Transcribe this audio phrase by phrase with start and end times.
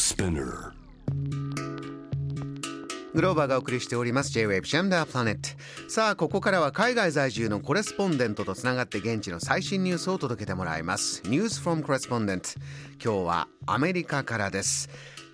[0.00, 0.72] Spinner
[3.12, 5.50] グローバーがお送りしております J-Wave シャンダープラネット
[5.90, 12.48] さあここからは海外在住のコレスポンデントとつながって現地の最新ニュースを届けてもらいますニュースフォームコレスポンデント
[13.04, 14.88] 今日はアメリカからです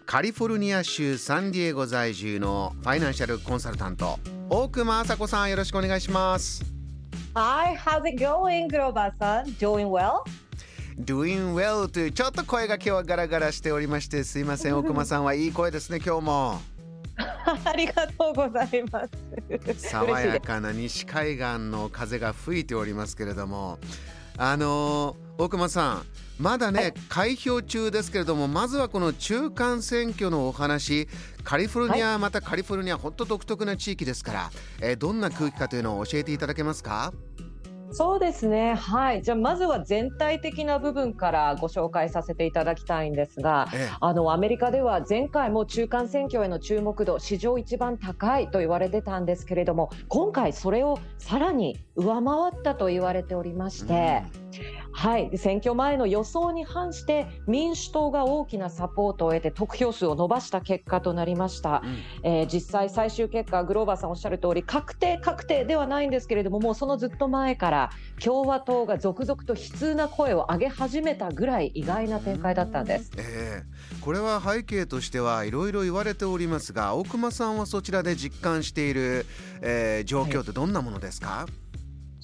[0.04, 4.18] カリフォルニア州サンディエゴ在住のファイナンシャルコンサルタント
[4.50, 6.64] 大熊麻子さんよろしくお願いします
[7.36, 9.44] Hi, how's it going, Groba-san?
[9.58, 10.24] Doing well?
[10.98, 14.78] Doing well というちょっと声が今日はガラガラしておりましてすいません。
[14.78, 16.60] 大熊さんはいい声ですね今日も。
[17.64, 19.02] ありがとうございま
[19.76, 19.88] す。
[19.88, 23.78] 爽やかな西海岸の風が吹いておりますけれども。
[24.38, 26.06] あの大熊さん
[26.38, 26.94] まだね、はい。
[27.08, 31.08] 開票中ですけれどもまずはこの中間選挙のお話。
[31.44, 37.12] カリフォルニア、またカリフォルニア本当独特な地域ですから、えーどんな空気かというのを教えていただけますか？
[37.96, 38.74] そうですね。
[38.74, 39.22] はい。
[39.22, 54.22] じゃあまずは全体的な部分からご紹介させていただきたいんですが、えあのアメリカでは前回も中間選挙への注目度史上一番高いと言われてたんですけれども、今回それをさらに上回ったと言われておりまして、
[54.92, 61.82] はい、で選挙前の予想に反して民主党が大きなサポートを得て得票数を伸ばした結果となりました。
[61.84, 67.85] うんえー実際最終結果グローバーさんおっしゃる通り確定確定ではないんですけれどももうそのずっと前から
[68.22, 73.12] 共和党が続々と悲痛な声を上げ始めたぐらい意外な展開だったんです。
[73.16, 79.26] えーこれは背景としてはいろいろ言われておりますが大熊さんはそちらで実感している、
[79.62, 81.46] えー状況ってどんなものですか、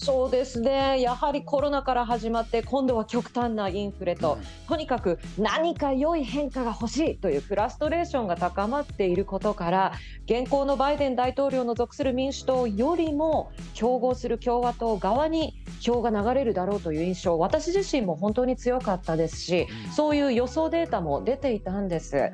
[0.02, 1.00] そうですね。
[1.00, 4.36] やはりコロナから始まって今度は極端なインフレと、
[4.68, 9.92] とにかく何か良い変化が欲しいというフラストレーションが高まっていることから
[10.24, 19.92] 現行のバイデン大統領の属する民主党よりも競合する共和党側に票が流れるだろうという印象私自身も本当に強かったですしうん。
[19.92, 22.32] そういう予想データも出ていたんです。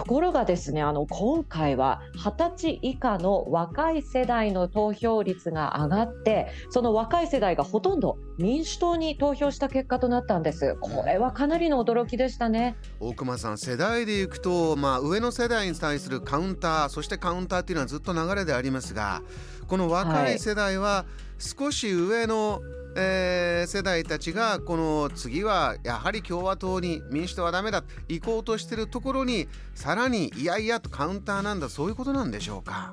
[0.00, 10.74] ところがですねあの今回は20歳以下の若い世代の投票率が上がってその若い世代がほとんど民主党に投票した結果となったんです。
[10.80, 12.76] これはかなりの驚きでしたね。
[12.98, 19.20] 大熊さん世代でいくと、まあ、上の世代に対するカウンターそしてカウンターっていうのはずっと流れでありますが
[19.68, 20.38] この若い。
[20.38, 21.04] 世代は
[21.38, 22.62] 少し上の、
[22.96, 32.90] えー世代たちがこの次はやはり共和党に民主党はダメだ行こうとしてるところにさらにいやいやとカウンターなんだそういうことなんでしょうか？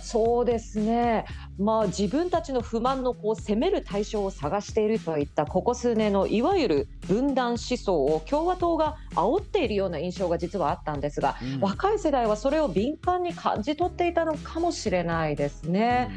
[0.00, 1.26] そうですね
[1.58, 16.10] まあ自分たちの不満のこう攻める対象を探しているといったここ数年のいわゆる分断思想を共和党が煽っているような印象が実はあったんですがうん若い世代はそれを敏感に感じ取っていたのかもしれないですね。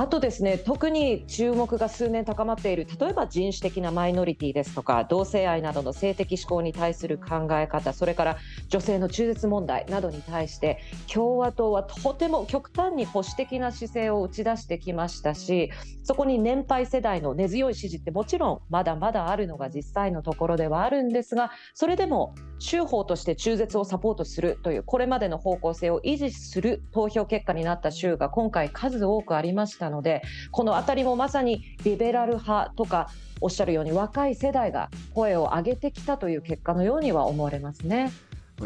[0.00, 8.38] あとですね特に注目が数年高まっている例えば人種的なマイノリティですとか同性愛などの性的指向に対する考え方それから
[8.70, 10.78] 女性の中絶問題などに対して
[11.12, 15.70] 共和党はとても極端に保守的な姿勢を打ち出してきましたし
[16.02, 30.22] そこに年配世代の根強い支持ってもちろんまだまだあるのが実際のところではあるんですがそれでも州法として中絶をサポートするというこれまでの方向性を維持する投票結果になった州が今回数多くありましたので
[30.52, 33.08] この辺りもまさにリベラル派とか
[33.40, 38.12] おっしゃるように若い世代が声を上げてきたという結果のようには思われますね。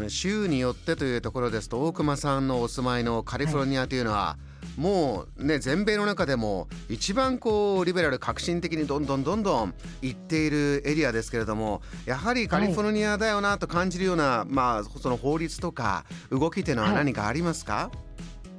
[0.09, 4.37] 州によってというところですと大熊さんのお住まいのカリフォルニアというのは、
[4.77, 17.89] もうね全米の中でも一番こうリベラル革新的にどんどんどんどん行っているエリアですけれどもやはりカリフォルニアだよなと感じるような、まあその法律とか動きというのは何かありますか、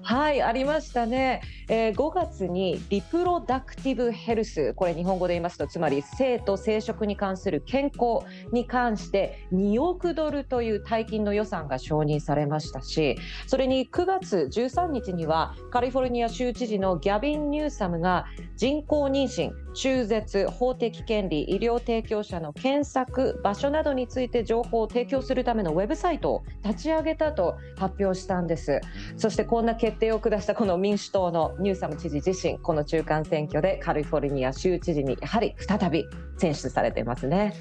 [0.08, 13.18] はい、ありましたね、えー5月にリプロダクティブヘルス、これ日本語で言いますと、つまり性と生殖に関する健康に関して2億ドルという大金の予算が承認されましたし、
[13.48, 28.80] それに9月13日にはカリフォルニア州知事のギャビン・ニューサムが人工妊娠、中絶、法的権利、医療提供者の検索場所などについて情報を提供するためのウェブサイトを立ち上げたと発表したんです。
[29.18, 36.06] そしてこんな決定を下したこの民主党のニューサム知事自身、この中間選挙でカリフォルニア州知事にやはり再び
[36.38, 37.52] 選出されていますね。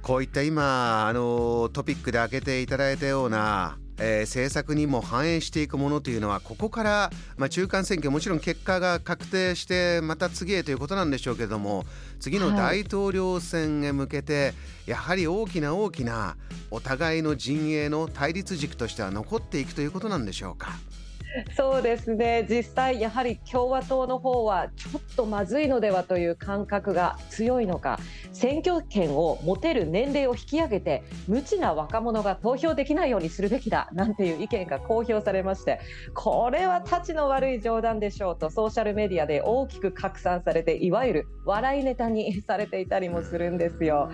[0.00, 11.84] こういった今あのトピックで挙げていただいたような、えー政策にも反映していくものというのはここから、まあ、中間選挙もちろん結果が確定してまた次へということなんでしょうけども
[12.20, 14.54] 次の大統領選へ向けて、
[14.86, 16.36] やはり大きな大きな
[16.70, 20.70] お互いの陣営の対立軸としては残っていくということなんでしょうか？
[21.56, 27.98] そうですね実際やはり共和党の方はちょっとまずいのではという感覚が強いのか
[28.32, 35.80] 選挙権を持てる年齢を引き上げて無知な若者が投票できないようにするべきだなんていう意見が公表されまして
[36.14, 44.10] これはたちの悪い冗談でしょうとソーシャルメディアで大きく拡散されていわゆる笑いネタにされていたりもするんですよ。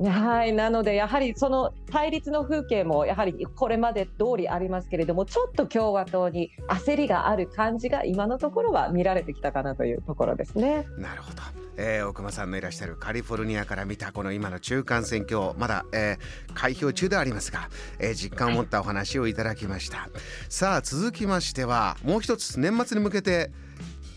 [0.00, 10.86] はいなのでやはりその対立の風景もやはりこれまで通りありますけれどもちょっと共和党に焦りがある感じが今のところは見られてきたかなというところですね。
[10.96, 11.42] なるほど、
[11.76, 20.08] えー、大熊さんのいらっしゃるカリフォルニアから見たこの今の中間選挙まだ、えー、開票中でありますが、えー、実感を持ったお話をいただきました。
[20.48, 23.50] さあ続きましてはもう一つ年末に向けて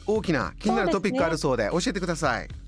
[0.06, 2.61] 大きな気になるトピックあるそうで教えてください。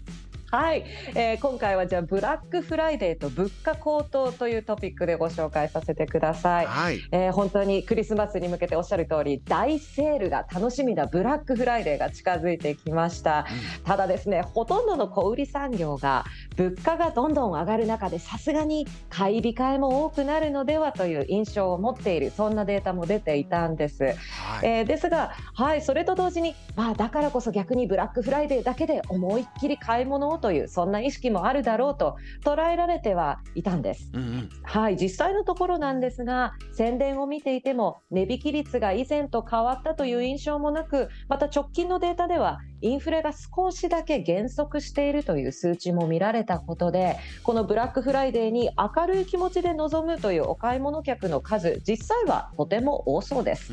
[0.53, 0.85] はい、
[1.15, 13.47] えー、今回はじゃあブラックフライデーと物価高騰というトピックでご紹介させてください、はい、えー、本当にクリスマスに向けておっしゃる通り大セールが楽しみなブラックフライデーが近づいてきました、
[13.79, 16.23] うん、ただですねほとんどの小売産業が
[16.55, 22.29] 物価がどんどん上がる中でさすがに買い控えも多くなるのではという印象を持っている。
[22.29, 24.15] そんなデータも出ていたんです、
[24.53, 34.11] はい、えー、ですがはいそれと同時にまあだからこそ逆にブラックフライデーだけで思いっきり買い物をというそんな意識もあるだろうと捉えられてはいたんです。
[34.13, 53.71] うんうん、はい実際のところなんですが宣伝を見ていても値引き率が以前と変わったという印象もなくまた直近のデータではインフレが少しだけ減速しているという数値も見られたことでこのブラックフライデーに明るい気持ちで臨むというお買い物客の数実際はとても多そうです。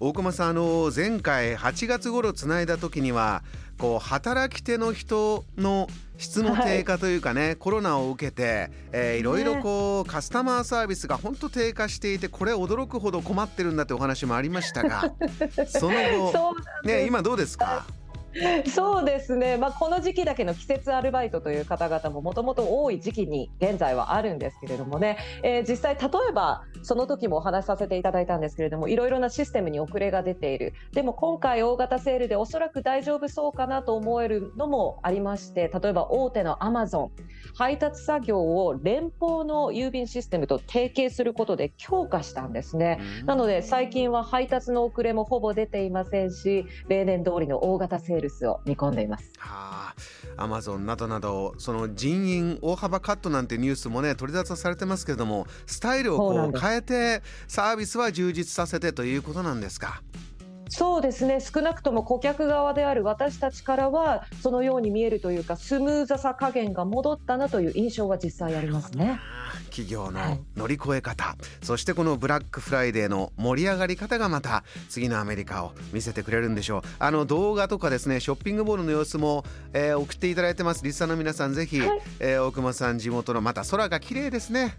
[0.00, 3.44] 大熊さんあの前回8月頃つないだ時には
[3.78, 5.86] こう働き手の人の
[6.18, 15.12] 質の低下というかね、はい、コロナを受けて、えー、いろいろこう、ね、カスタマーサービスが本当低下していてこれ驚くほど困ってるんだってお話もありましたが
[15.66, 15.96] その
[16.32, 17.86] 後ね今どうですか？
[18.74, 30.74] そうですね、まあ、この時期だけの季節アルバイトという方々ももともと多い時期に現在はあるんですけれどもね、えー、実際、例えばその時もお話しさせていただいたんですけれどもいろいろなシステムに遅れが出ている。
[30.92, 37.10] でも今回、大型セールでおそらく大丈夫そうかなと思えるのもありまして例えば大手のアマゾン。
[37.54, 43.00] 配達作業を連邦の郵便システムと提携することで強化したんですね。
[43.24, 49.30] なので最近は配達の遅れもほぼ出ていませんし例年通りの大型セールスを見込んでいます。
[49.38, 49.94] は
[50.36, 60.02] あ、アマゾンなどなどその人員大幅カットなんてニュースもね取り沙汰されてますけれどもスタイルをこう変えてサービスは充実させてということなんですか？
[60.70, 61.40] そうですね。
[61.40, 69.20] 少なくとも顧客側である私たちからはそのように見えるというかスムーズさ加減が戻ったなという印象は実際ありますね。
[69.70, 70.20] 企業の
[70.56, 76.82] 乗り越え方、はい、そしてこのブラックフライデーの盛り上がり方がまた次のアメリカを見せてくれるんでしょう。
[77.00, 80.84] あの動画とかですねショッピングモールの様子も、えー、送っていただいてます。
[80.84, 84.78] リスナーの皆さんぜひ、はい、えー、大熊さん地元のまた空が綺麗ですね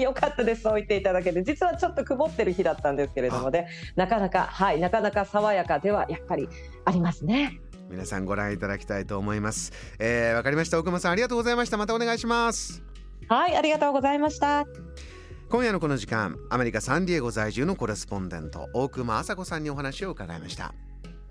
[0.00, 0.62] よかったです。
[0.62, 1.42] そう言っていただけて。
[1.42, 3.68] 実はちょっと曇ってる日だったんですけれどもね。
[3.96, 6.48] なかなかはいなかなか爽やかではやっぱり
[6.84, 7.60] ありますね。
[7.90, 9.72] 皆さんご覧いただきたいと思います。
[9.72, 10.78] わ、えー、かりました。
[10.78, 11.76] 奥間さんありがとうございました。
[11.76, 12.82] またお願いします。
[13.28, 14.66] はいありがとうございました。
[15.48, 20.74] 今夜のこの時間アメリカサンディエゴ在住のコレスポンデント大熊麻子さんにお話を伺いました。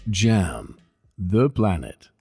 [0.09, 0.75] JAM
[1.19, 2.12] The Planet